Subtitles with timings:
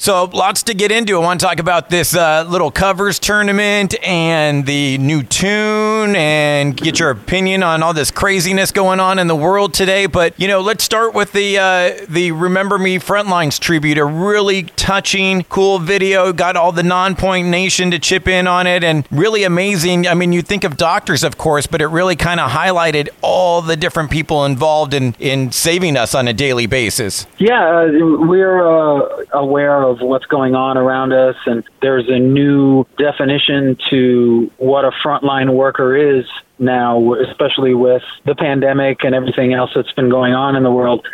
[0.00, 1.14] So, lots to get into.
[1.16, 6.74] I want to talk about this uh, little covers tournament and the new tune and
[6.74, 10.06] get your opinion on all this craziness going on in the world today.
[10.06, 13.98] But, you know, let's start with the uh, the Remember Me Frontlines tribute.
[13.98, 16.32] A really touching, cool video.
[16.32, 20.08] Got all the Nonpoint nation to chip in on it and really amazing.
[20.08, 23.60] I mean, you think of doctors, of course, but it really kind of highlighted all
[23.60, 27.26] the different people involved in, in saving us on a daily basis.
[27.36, 32.86] Yeah, uh, we're uh, aware of what's going on around us, and there's a new
[32.98, 36.24] definition to what a frontline worker is
[36.58, 41.06] now, especially with the pandemic and everything else that's been going on in the world.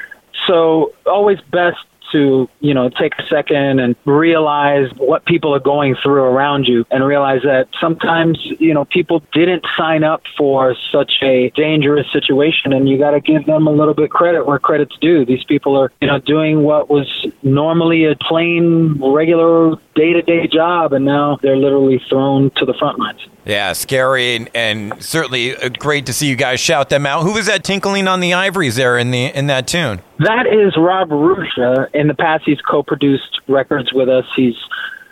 [0.46, 1.78] So, always best
[2.12, 6.84] to, you know, take a second and realize what people are going through around you
[6.90, 12.72] and realize that sometimes, you know, people didn't sign up for such a dangerous situation
[12.72, 15.24] and you got to give them a little bit credit where credit's due.
[15.24, 20.46] These people are, you know, doing what was normally a plain, regular day to day
[20.46, 23.26] job and now they're literally thrown to the front lines.
[23.46, 27.22] Yeah, scary and, and certainly uh, great to see you guys shout them out.
[27.22, 30.02] Who was that tinkling on the ivories there in the in that tune?
[30.18, 31.88] That is Rob Rusha.
[31.94, 34.24] In the past, he's co-produced records with us.
[34.34, 34.56] He's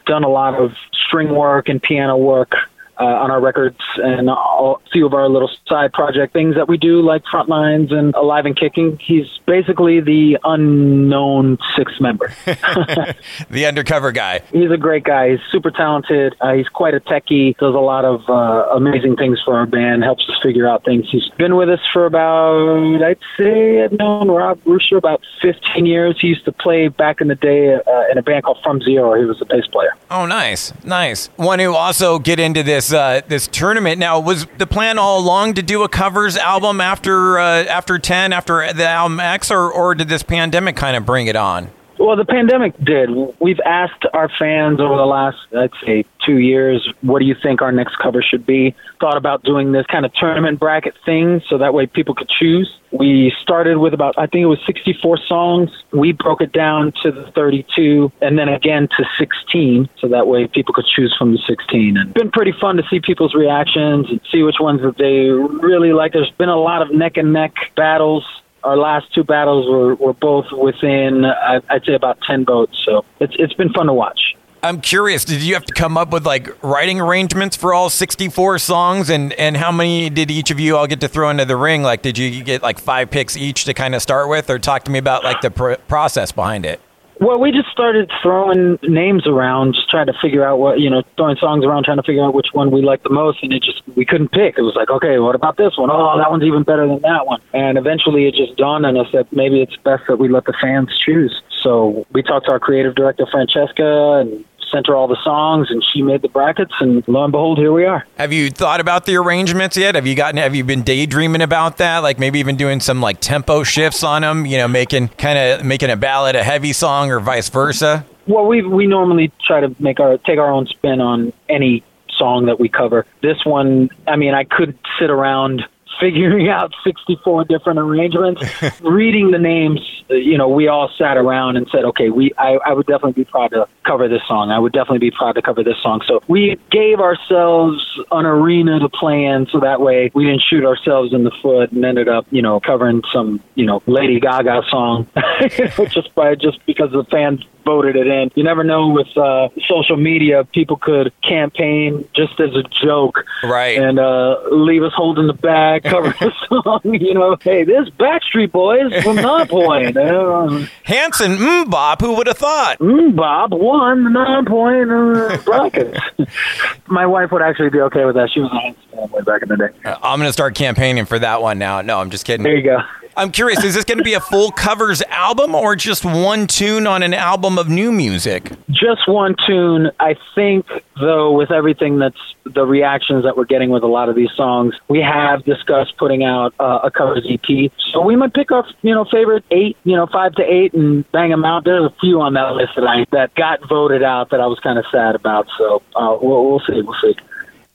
[0.07, 0.73] done a lot of
[1.07, 2.51] string work and piano work
[2.99, 6.77] uh, on our records and a few of our little side project things that we
[6.77, 8.99] do, like Frontlines and Alive and Kicking.
[9.01, 12.33] He's basically the unknown sixth member.
[13.51, 14.41] the undercover guy.
[14.53, 15.31] He's a great guy.
[15.31, 16.35] He's super talented.
[16.41, 17.57] Uh, he's quite a techie.
[17.59, 20.05] Does a lot of uh, amazing things for our band.
[20.05, 21.07] Helps us figure out things.
[21.11, 26.17] He's been with us for about, I'd say, I've known Rob Rusha about 15 years.
[26.21, 29.19] He used to play back in the day uh, in a band called From Zero.
[29.19, 29.95] He was a bass player.
[30.11, 31.31] Oh, nice, nice.
[31.37, 33.99] Want to also get into this this uh, this tournament.
[33.99, 38.33] Now, was the plan all along to do a covers album after uh, after ten,
[38.33, 41.71] after the album X, or or did this pandemic kind of bring it on?
[41.99, 43.11] Well, the pandemic did.
[43.41, 47.63] We've asked our fans over the last, I'd say, two years, what do you think
[47.63, 48.75] our next cover should be?
[49.01, 52.79] Thought about doing this kind of tournament bracket thing so that way people could choose.
[52.91, 55.71] We started with about, I think it was 64 songs.
[55.93, 60.47] We broke it down to the 32 and then again to 16 so that way
[60.47, 61.97] people could choose from the 16.
[61.97, 65.31] And it's been pretty fun to see people's reactions and see which ones that they
[65.65, 66.13] really like.
[66.13, 68.25] There's been a lot of neck and neck battles
[68.65, 72.83] our last two battles were, were both within, I'd say, about 10 votes.
[72.85, 74.35] So it's, it's been fun to watch.
[74.63, 78.59] I'm curious, did you have to come up with like writing arrangements for all 64
[78.59, 79.11] songs?
[79.11, 81.83] And, and how many did each of you all get to throw into the ring?
[81.83, 84.49] Like, did you get like five picks each to kind of start with?
[84.49, 86.81] Or talk to me about like the pr- process behind it?
[87.21, 91.03] Well, we just started throwing names around, just trying to figure out what you know,
[91.17, 93.63] throwing songs around, trying to figure out which one we liked the most, and it
[93.63, 94.59] just we couldn't pick.
[94.59, 95.91] It was like, okay, what about this one?
[95.91, 97.41] Oh, that one's even better than that one.
[97.53, 100.55] And eventually, it just dawned on us that maybe it's best that we let the
[100.61, 101.41] fans choose.
[101.63, 105.83] So we talked to our creative director Francesca and sent her all the songs, and
[105.93, 106.73] she made the brackets.
[106.81, 108.05] And lo and behold, here we are.
[108.19, 109.95] Have you thought about the arrangements yet?
[109.95, 110.37] Have you gotten?
[110.39, 111.99] Have you been daydreaming about that?
[111.99, 114.47] Like maybe even doing some like tempo shifts on them.
[114.47, 118.05] You know, making kind of making a ballad a heavy song, or vice versa.
[118.27, 121.85] Well, we we normally try to make our take our own spin on any
[122.17, 123.07] song that we cover.
[123.23, 125.63] This one, I mean, I could sit around
[126.01, 128.43] figuring out 64 different arrangements,
[128.81, 132.59] reading the names, uh, you know, we all sat around and said, okay, we, I,
[132.67, 134.51] I would definitely be proud to cover this song.
[134.51, 136.03] I would definitely be proud to cover this song.
[136.07, 140.65] So we gave ourselves an arena to play in so that way we didn't shoot
[140.65, 144.63] ourselves in the foot and ended up, you know, covering some, you know, Lady Gaga
[144.69, 145.09] song
[145.89, 148.31] just by, just because the fans voted it in.
[148.35, 153.79] You never know with uh, social media, people could campaign just as a joke, right?
[153.79, 156.33] And uh, leave us holding the bag, cover the
[156.63, 156.81] song.
[156.95, 159.97] You know, hey, this Backstreet Boys from Nonpoint.
[159.97, 162.79] Uh, Hanson, mm, Bob, who would have thought?
[162.79, 165.99] Mm, Bob won the Nonpoint uh, brackets.
[166.87, 168.31] My wife would actually be okay with that.
[168.33, 169.95] She was a Hanson fan way back in the day.
[170.03, 171.81] I'm going to start campaigning for that one now.
[171.81, 172.45] No, I'm just kidding.
[172.45, 172.79] There you go.
[173.17, 176.87] I'm curious, is this going to be a full covers album or just one tune
[176.87, 178.51] on an album of new music?
[178.71, 179.91] Just one tune.
[180.01, 180.67] I think,
[180.99, 184.75] though, with everything that's the reactions that we're getting with a lot of these songs,
[184.89, 187.71] we have discussed putting out uh, a covers EP.
[187.93, 191.11] So we might pick our, you know, favorite eight, you know, five to eight and
[191.13, 191.65] bang them out.
[191.65, 194.59] There's a few on that list that I that got voted out that I was
[194.61, 195.47] kind of sad about.
[195.57, 196.83] So uh, we'll, we'll see.
[196.83, 197.15] We'll see.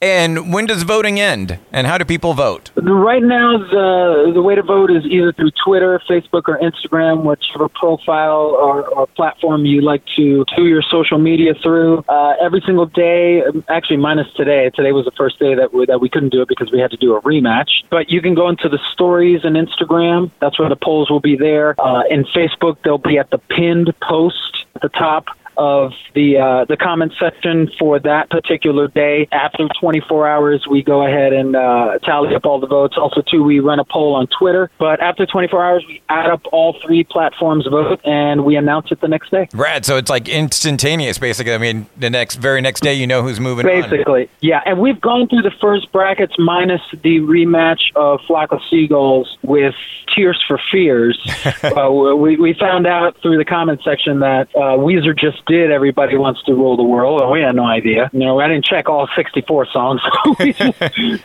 [0.01, 1.60] And when does voting end?
[1.74, 2.72] And how do people vote?
[2.75, 7.68] Right now, the the way to vote is either through Twitter, Facebook, or Instagram, whichever
[7.68, 12.06] profile or, or platform you like to do your social media through.
[12.07, 14.69] Uh, every single day, actually minus today.
[14.74, 16.92] Today was the first day that we, that we couldn't do it because we had
[16.92, 17.69] to do a rematch.
[17.90, 20.31] But you can go into the stories and Instagram.
[20.40, 21.75] That's where the polls will be there.
[21.78, 25.25] Uh, in Facebook, they'll be at the pinned post at the top
[25.59, 29.27] of the uh, the comment section for that particular day.
[29.31, 32.95] After 24 hours, we go ahead and uh, tally up all the votes.
[32.97, 34.71] Also, too, we run a poll on Twitter.
[34.79, 39.01] But after 24 hours, we add up all three platforms' vote and we announce it
[39.01, 39.50] the next day.
[39.53, 39.85] Rad.
[39.85, 41.53] So it's like instantaneous, basically.
[41.53, 43.65] I mean, the next very next day, you know who's moving.
[43.65, 44.29] Basically, on.
[44.39, 44.62] yeah.
[44.65, 49.75] And we've gone through the first brackets minus the rematch of Flock of Seagulls with
[50.15, 51.19] Tears for Fears.
[51.63, 56.16] uh, we we found out through the comment section that uh, Weezer just did "Everybody
[56.16, 58.10] Wants to Rule the World," and we had no idea.
[58.13, 60.01] You know, I didn't check all 64 songs.
[60.40, 60.80] we, just,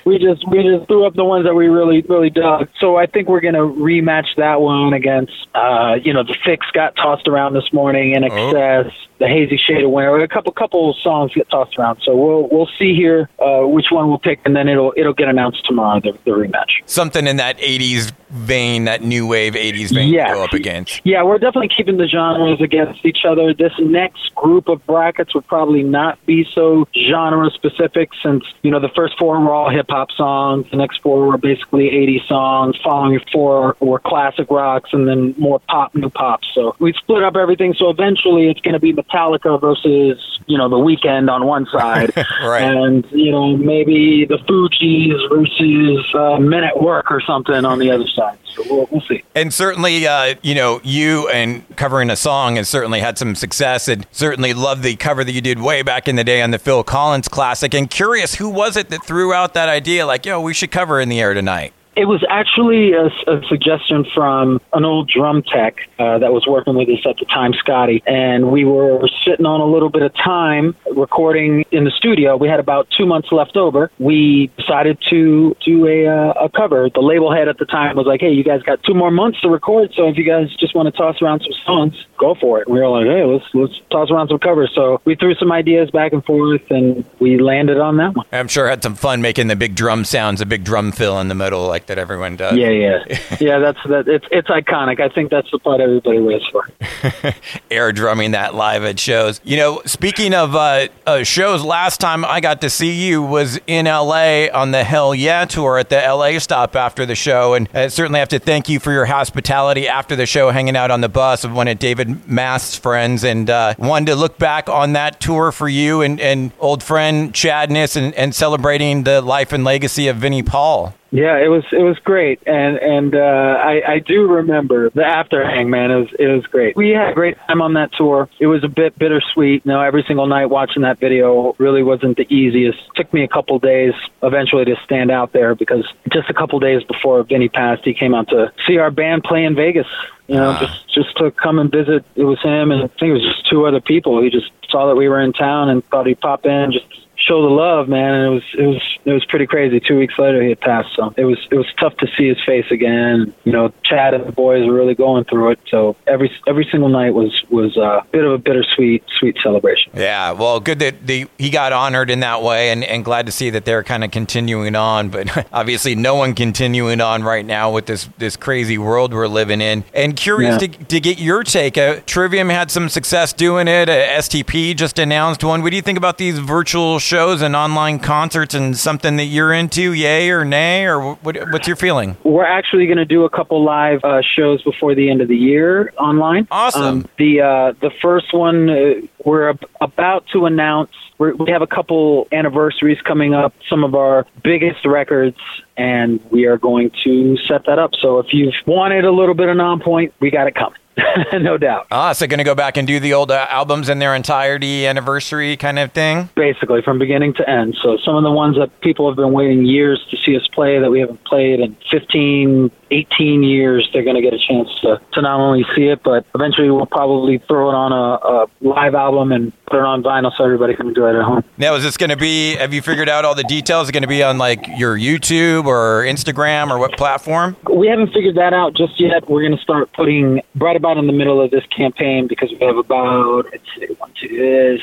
[0.05, 2.69] we just we just threw up the ones that we really really dug.
[2.81, 6.97] So I think we're gonna rematch that one against uh, you know the Fixx got
[6.97, 8.91] tossed around this morning in Oh.
[9.19, 10.17] The hazy shade of winter.
[10.19, 14.09] A couple couple songs get tossed around, so we'll we'll see here uh, which one
[14.09, 16.01] we'll pick, and then it'll it'll get announced tomorrow.
[16.01, 16.83] The, the rematch.
[16.87, 20.33] Something in that '80s vein, that new wave '80s vein, Yes.
[20.35, 21.01] go up against.
[21.05, 23.55] Yeah, we're definitely keeping the genres against each other.
[23.55, 28.81] This next group of brackets would probably not be so genre specific since, you know,
[28.81, 32.77] the first four were all hip hop songs, the next four were basically 80 songs,
[32.83, 36.41] following four were classic rocks, and then more pop, new pop.
[36.53, 37.75] So we split up everything.
[37.75, 42.13] So eventually it's going to be Metallica versus, you know, The Weeknd on one side.
[42.43, 42.63] Right.
[42.63, 47.91] And, you know, maybe the Fugees versus uh, Men at Work or something on the
[47.91, 48.39] other side.
[48.45, 49.23] So we'll, we'll see.
[49.35, 53.89] And certainly, uh, you know, you and covering a song has certainly had some success.
[53.89, 56.59] And certainly love the cover that you did way back in the day on the
[56.59, 57.75] Phil Collins classic.
[57.75, 60.07] And curious, who was it that threw out that idea?
[60.07, 61.73] Like, yo, we should cover in the air tonight.
[61.97, 66.75] It was actually a, a suggestion from an old drum tech uh, that was working
[66.75, 68.03] with us at the time, Scotty.
[68.07, 72.37] And we were sitting on a little bit of time recording in the studio.
[72.37, 73.91] We had about two months left over.
[73.99, 76.91] We decided to do a, uh, a cover.
[76.91, 79.41] The label head at the time was like, hey, you guys got two more months
[79.43, 79.93] to record.
[79.95, 82.67] So if you guys just want to toss around some songs, go for it.
[82.67, 84.73] And We were like, hey, let's, let's toss around some covers.
[84.75, 88.27] So we threw some ideas back and forth and we landed on that one.
[88.33, 91.29] I'm sure had some fun making the big drum sounds, a big drum fill in
[91.29, 92.57] the middle, like that everyone does.
[92.57, 93.05] Yeah, yeah.
[93.41, 94.09] yeah, that's that.
[94.09, 95.01] It's, it's iconic.
[95.01, 96.69] I think that's the part everybody waits for.
[97.71, 99.41] air drumming that live at shows.
[99.45, 103.59] You know, speaking of uh, uh, shows, last time I got to see you was
[103.67, 107.55] in LA on the Hellyeah tour at the LA stop after the show.
[107.55, 110.91] And I certainly have to thank you for your hospitality after the show, hanging out
[110.91, 113.25] on the bus with one of David Mast's friends.
[113.25, 117.33] And uh, wanted to look back on that tour for you and, and old friend
[117.33, 120.95] Chadness and, and celebrating the life and legacy of Vinnie Paul.
[121.11, 123.19] Yeah, it was it was great, and and uh,
[123.63, 125.93] I I do remember the after hang, man.
[125.93, 126.75] It was it was great.
[126.77, 128.29] We had a great time on that tour.
[128.41, 129.65] It was a bit bittersweet.
[129.65, 132.79] You know, every single night watching that video really wasn't the easiest.
[132.97, 133.93] took me a couple days
[134.25, 138.13] eventually to stand out there because just a couple days before Vinnie passed, he came
[138.13, 139.87] out to see our band play in Vegas.
[140.27, 140.59] You know, Ah.
[140.59, 142.05] just just to come and visit.
[142.17, 144.21] It was him, and I think it was just two other people.
[144.21, 146.87] He just saw that we were in town and thought he'd pop in just
[147.17, 148.15] show the love, man.
[148.15, 149.81] And it was it was it was pretty crazy.
[149.81, 150.95] Two weeks later, he had passed.
[150.97, 153.35] So it was it was tough to see his face again.
[153.45, 155.59] You know, Chad and the boys were really going through it.
[155.69, 159.93] So every every single night was was a bit of a bittersweet sweet celebration.
[159.95, 163.33] Yeah, well, good that the, he got honored in that way, and, and glad to
[163.33, 165.09] see that they're kind of continuing on.
[165.11, 169.61] But obviously, no one continuing on right now with this this crazy world we're living
[169.61, 169.85] in.
[169.95, 170.69] And curious Yeah.
[170.69, 171.79] to, to get your take.
[171.79, 173.89] Uh, Trivium had some success doing it.
[173.89, 175.63] Uh, STP just announced one.
[175.63, 179.53] What do you think about these virtual shows and online concerts and something that you're
[179.53, 179.93] into?
[179.93, 182.17] Yay or nay, or what, what's your feeling?
[182.25, 185.37] We're actually going to do a couple live uh, shows before the end of the
[185.37, 186.49] year online.
[186.51, 186.83] Awesome.
[186.83, 188.95] Um, the uh, the first one uh,
[189.25, 190.91] we're ab- about to announce.
[191.19, 193.55] We're, we have a couple anniversaries coming up.
[193.69, 195.39] Some of our biggest records,
[195.77, 197.93] and we are going to set that up.
[198.01, 200.79] So if you've wanted a little bit of Nonpoint, we got it coming,
[201.33, 201.87] no doubt.
[201.91, 204.87] Ah, so going to go back and do the old uh, albums in their entirety,
[204.87, 206.29] anniversary kind of thing.
[206.37, 207.77] basically from beginning to end.
[207.83, 210.79] So some of the ones that people have been waiting years to see us play
[210.79, 215.01] that we haven't played in 15, 18 years, they're going to get a chance to,
[215.13, 218.95] to not only see it, but eventually we'll probably throw it on a, a live
[218.95, 221.43] album and put it on vinyl so everybody can enjoy it at home.
[221.59, 222.55] Now, is this going to be?
[222.57, 223.85] Have you figured out all the details?
[223.85, 227.57] Is it going to be on like your YouTube or Instagram or what platform?
[227.73, 229.29] We haven't figured that out just yet.
[229.29, 232.65] We're going to start putting right about in the middle of this campaign because we
[232.67, 234.79] have about let's see, one, two,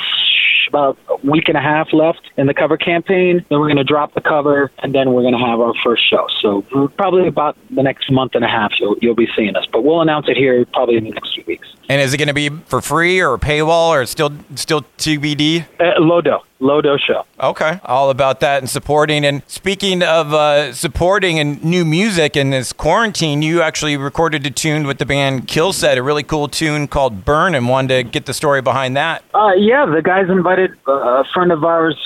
[0.72, 3.46] about a week and a half left in the cover campaign.
[3.50, 6.10] Then we're going to drop the cover, and then we're going to have our first
[6.10, 6.28] show.
[6.42, 9.66] So mm, probably about the next month and a half, you'll you'll be seeing us.
[9.72, 11.68] But we'll announce it here probably in the next few weeks.
[11.90, 15.66] And is it going to be for free or paywall or still still TBD?
[15.80, 17.26] Uh, Lodo, Lodo show.
[17.40, 19.26] Okay, all about that and supporting.
[19.26, 24.52] And speaking of uh, supporting and new music in this quarantine, you actually recorded a
[24.52, 28.26] tune with the band Killset, a really cool tune called "Burn," and wanted to get
[28.26, 29.24] the story behind that.
[29.34, 31.98] Uh, yeah, the guys invited uh, a friend of ours,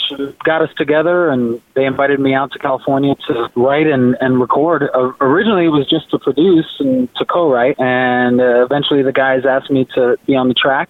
[0.44, 4.90] got us together, and they invited me out to California to write and, and record.
[4.94, 9.46] Uh, originally, it was just to produce and to co-write, and uh, eventually the guys
[9.46, 10.90] asked me to be on the track.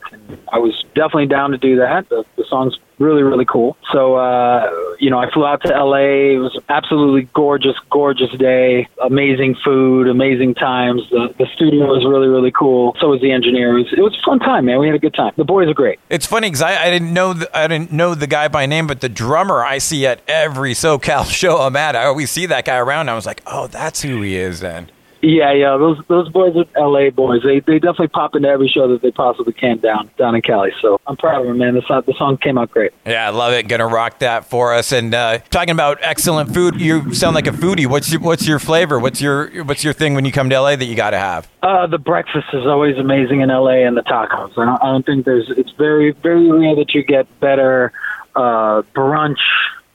[0.52, 2.08] I was definitely down to do that.
[2.10, 3.76] The, the song's really really cool.
[3.92, 8.88] So uh you know i flew out to la it was absolutely gorgeous gorgeous day.
[9.04, 11.02] Amazing food amazing times.
[11.10, 12.96] The the studio was really really cool.
[13.00, 13.78] So was the engineer.
[13.78, 14.80] It was, it was a fun time man.
[14.80, 15.34] We had a good time.
[15.36, 16.00] The boys are great.
[16.10, 18.88] It's funny because I, I didn't know the, I didn't know the guy by name,
[18.88, 22.66] but the drummer I see at every SoCal show I'm at, I always see that
[22.66, 23.10] guy around.
[23.10, 24.90] I was like, oh, that's who he is then.
[25.26, 28.88] Yeah yeah those those boys are la boys they they definitely pop into every show
[28.88, 31.82] that they possibly can down down in cali so i'm proud of them man the
[31.82, 33.68] song, the song came out great Yeah, I love it.
[33.68, 34.92] Gonna rock that for us.
[34.92, 37.88] And uh, talking about excellent food, you sound like a foodie.
[37.88, 39.00] What's your, what's your flavor?
[39.00, 41.48] What's your what's your thing when you come to LA that you got to have?
[41.62, 44.58] Uh, the breakfast is always amazing in LA, and the tacos.
[44.58, 45.50] I don't, I don't think there's.
[45.50, 47.92] It's very, very rare that you get better
[48.36, 49.40] uh, brunch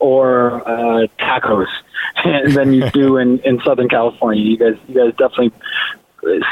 [0.00, 1.68] or uh, tacos
[2.54, 4.42] than you do in, in Southern California.
[4.42, 5.52] You guys, you guys definitely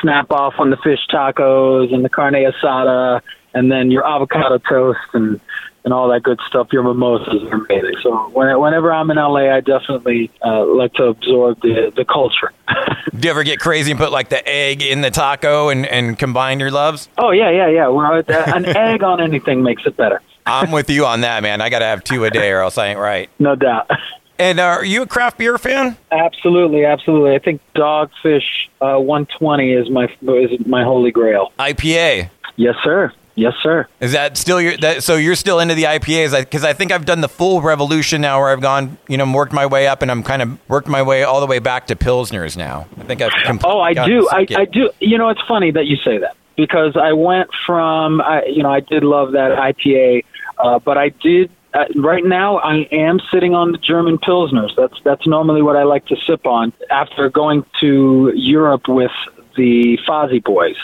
[0.01, 3.21] snap off on the fish tacos and the carne asada,
[3.55, 5.41] and then your avocado toast and
[5.85, 6.69] and all that good stuff.
[6.71, 7.95] Your mimosas are amazing.
[8.03, 12.53] So when, whenever I'm in LA, I definitely uh, like to absorb the the culture.
[13.19, 16.19] Do you ever get crazy and put like the egg in the taco and, and
[16.19, 17.09] combine your loves?
[17.17, 17.89] Oh yeah, yeah, yeah.
[17.89, 21.61] Well, an egg on anything makes it better, I'm with you on that, man.
[21.61, 23.31] I got to have two a day or else I ain't right.
[23.39, 23.91] no doubt.
[24.39, 25.97] And uh, are you a craft beer fan?
[26.13, 27.35] Absolutely, absolutely.
[27.35, 31.53] I think Dogfish uh, 120 is my is my holy grail.
[31.59, 32.31] IPA.
[32.55, 33.13] Yes, sir.
[33.35, 33.87] Yes, sir.
[34.01, 34.77] Is that still your?
[34.77, 36.39] That, so you're still into the IPAs?
[36.39, 39.53] Because I, think I've done the full revolution now, where I've gone, you know, worked
[39.53, 41.97] my way up, and I'm kind of worked my way all the way back to
[41.97, 42.89] pilsners now.
[42.97, 43.31] I think I've.
[43.45, 44.29] completely Oh, I do.
[44.29, 44.91] I, I do.
[44.99, 48.71] You know, it's funny that you say that because I went from, I, you know,
[48.71, 50.25] I did love that IPA,
[50.59, 51.51] uh, but I did.
[51.73, 54.75] Uh, right now, I am sitting on the German pilsners.
[54.77, 59.13] That's that's normally what I like to sip on after going to Europe with
[59.57, 60.77] the Fozzy Boys.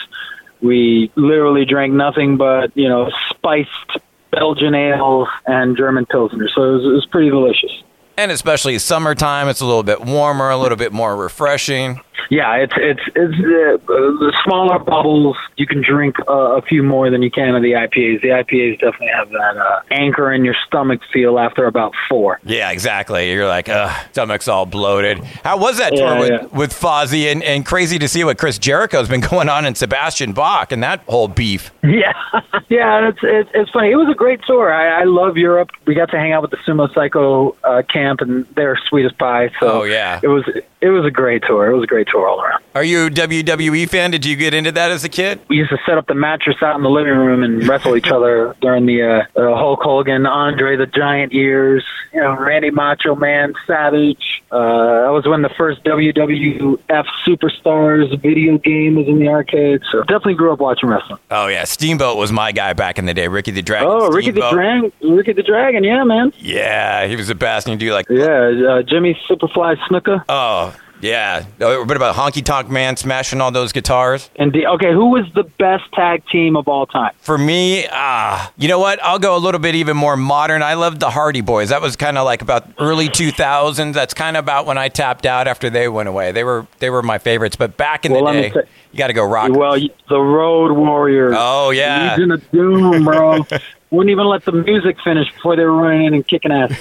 [0.63, 3.99] We literally drank nothing but you know spiced
[4.31, 6.51] Belgian ales and German pilsners.
[6.55, 7.83] So it was, it was pretty delicious.
[8.17, 12.01] And especially summertime, it's a little bit warmer, a little bit more refreshing.
[12.31, 15.37] Yeah, it's it's it's uh, the smaller bubbles.
[15.57, 18.23] You can drink uh, a few more than you can of the IPAs.
[18.23, 22.41] The IPAs definitely have that uh, anchor in your stomach feel after about four.
[22.45, 23.31] Yeah, exactly.
[23.33, 25.19] You're like, ugh, stomach's all bloated.
[25.45, 26.59] How was that tour Yeah, with, yeah.
[26.59, 27.31] with Fozzy?
[27.31, 30.83] And, and crazy to see what Chris Jericho's been going on and Sebastian Bach and
[30.83, 31.71] that whole beef.
[31.83, 32.13] Yeah,
[32.69, 33.91] yeah, it's, it's it's funny.
[33.91, 34.73] It was a great tour.
[34.73, 35.71] I, I love Europe.
[35.87, 39.13] We got to hang out with the Sumo Cyco uh, camp, and they're sweet as
[39.13, 39.51] pie.
[39.61, 40.21] So Oh, yeah.
[40.23, 40.45] it was
[40.81, 41.71] it was a great tour.
[41.71, 42.63] It was a great tour all around.
[42.75, 44.11] Are you a WWE fan?
[44.11, 45.41] Did you get into that as a kid?
[45.49, 48.09] We used to set up the mattress out in the living room and wrestle each
[48.09, 51.85] other during the uh, uh, Hulk Hogan, Andre the Giant years.
[52.13, 54.43] You know, Randy Macho Man, Savage.
[54.51, 59.83] Uh, that was when the first WWF Superstars video game was in the arcade.
[59.91, 61.19] So definitely grew up watching wrestling.
[61.31, 63.29] Oh yeah, Steamboat was my guy back in the day.
[63.29, 63.89] Ricky the Dragon.
[63.91, 66.33] Oh, Ricky the Dragon, Ricky the Dragon, yeah, man.
[66.39, 67.67] Yeah, he was the best.
[67.67, 70.25] And you do like, Yeah, uh, Jimmy Superfly Snuka.
[70.29, 74.31] oh yeah, a bit about Honky Tonk Man smashing all those guitars.
[74.37, 77.13] And okay, who was the best tag team of all time?
[77.21, 79.03] For me, ah, you know what?
[79.03, 80.63] I'll go a little bit even more modern.
[80.63, 81.69] I loved the Hardy Boyz.
[81.69, 83.93] That was kind of like about early 2000s.
[83.93, 86.33] That's kind of about when I tapped out after they went away.
[86.33, 87.57] They were they were my favorites.
[87.57, 89.51] But back in Well, the day, say- you got to go rock.
[89.53, 89.77] Well,
[90.09, 91.35] the Road Warriors.
[91.37, 92.13] Oh, yeah.
[92.15, 93.45] Legion of Doom, bro.
[93.95, 96.73] Wouldn't even let the music finish before they were running in and kicking ass.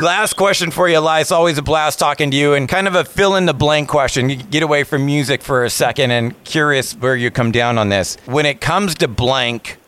[0.00, 1.20] Last question for you, Eli.
[1.20, 3.88] It's always a blast talking to you, and kind of a fill in the blank
[3.88, 4.28] question.
[4.28, 7.88] You get away from music for a second, and curious where you come down on
[7.88, 8.16] this.
[8.26, 9.78] When it comes to blank,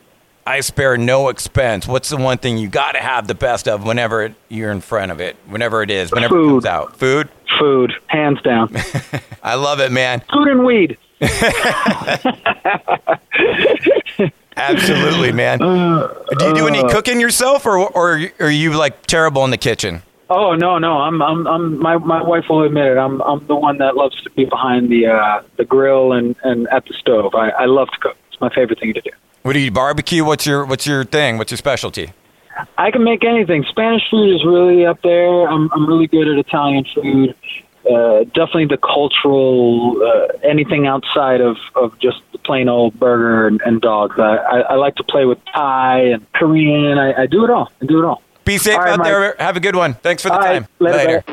[0.47, 1.87] I spare no expense.
[1.87, 5.13] What's the one thing you got to have the best of whenever you're in front
[5.13, 6.97] of it, whenever it is, whenever it comes out?
[6.97, 7.29] Food.
[7.59, 8.75] Food, hands down.
[9.43, 10.23] I love it, man.
[10.33, 10.97] Food and weed.
[14.57, 15.59] Absolutely, man.
[15.59, 20.03] do you do any cooking yourself, or or are you like terrible in the kitchen?
[20.29, 21.79] Oh no, no, I'm, I'm, I'm.
[21.81, 22.99] My my wife will admit it.
[22.99, 26.69] I'm, I'm the one that loves to be behind the uh, the grill and and
[26.69, 27.35] at the stove.
[27.35, 28.17] I, I love to cook.
[28.31, 29.11] It's my favorite thing to do.
[29.43, 30.25] What do you barbecue?
[30.25, 31.37] What's your what's your thing?
[31.37, 32.13] What's your specialty?
[32.79, 33.65] I can make anything.
[33.69, 35.49] Spanish food is really up there.
[35.49, 37.35] I'm I'm really good at Italian food.
[37.91, 43.61] Uh, definitely the cultural uh, anything outside of, of just the plain old burger and,
[43.63, 44.17] and dogs.
[44.19, 46.99] I, I, I like to play with Thai and Korean.
[46.99, 47.71] I, I do it all.
[47.83, 48.23] I do it all.
[48.45, 49.07] Be safe All right, out Mike.
[49.09, 49.37] there.
[49.39, 49.95] Have a good one.
[49.95, 50.67] Thanks for the All time.
[50.79, 51.25] right, later,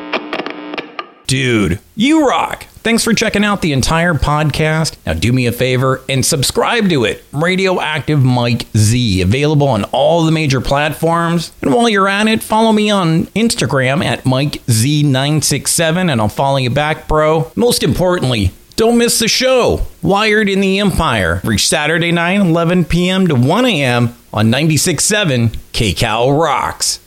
[1.27, 2.63] Dude, you rock.
[2.87, 4.95] Thanks for checking out the entire podcast.
[5.05, 7.21] Now do me a favor and subscribe to it.
[7.33, 11.51] Radioactive Mike Z, available on all the major platforms.
[11.61, 16.69] And while you're at it, follow me on Instagram at MikeZ967 and I'll follow you
[16.69, 17.51] back, bro.
[17.57, 23.27] Most importantly, don't miss the show, Wired in the Empire, every Saturday night, 11 p.m.
[23.27, 24.15] to 1 a.m.
[24.31, 26.99] on 96.7 KCAL Rocks.